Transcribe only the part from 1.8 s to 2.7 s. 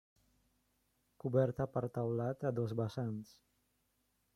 teulat a